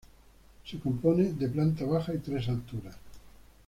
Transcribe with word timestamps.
Se 0.65 0.79
compone 0.79 1.31
de 1.35 1.47
planta 1.47 1.85
baja 1.85 2.11
y 2.15 2.17
tres 2.17 2.49
alturas. 2.49 2.95